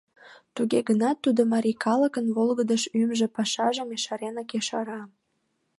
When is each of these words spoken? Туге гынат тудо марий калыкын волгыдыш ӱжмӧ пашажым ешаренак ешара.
Туге 0.55 0.79
гынат 0.89 1.17
тудо 1.25 1.41
марий 1.53 1.77
калыкын 1.85 2.25
волгыдыш 2.35 2.83
ӱжмӧ 2.99 3.27
пашажым 3.35 3.89
ешаренак 3.97 4.49
ешара. 4.59 5.01